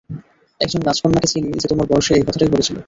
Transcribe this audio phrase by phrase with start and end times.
[0.61, 2.79] একজন রাজকন্যাকে চিনি যে তোমার বয়সে এই কথাটাই বলেছিলো।